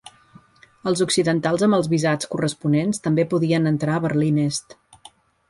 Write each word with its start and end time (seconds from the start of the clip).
Els 0.91 1.03
occidentals 1.05 1.65
amb 1.67 1.77
els 1.79 1.89
visats 1.91 2.31
corresponents 2.31 3.05
també 3.09 3.27
podien 3.35 3.73
entrar 3.75 3.95
a 4.01 4.05
Berlin 4.09 4.43
Est. 4.49 4.77